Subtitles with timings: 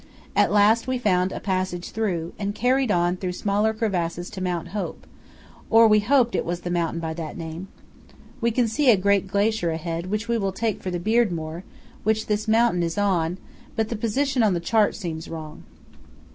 [0.35, 4.69] At last we found a passage through, and carried on through smaller crevasses to Mount
[4.69, 5.05] Hope,
[5.69, 7.67] or we hoped it was the mountain by that name.
[8.41, 11.61] We can see a great glacier ahead which we take for the Beardmore,
[12.03, 13.37] which this mountain is on,
[13.75, 15.65] but the position on the chart seems wrong.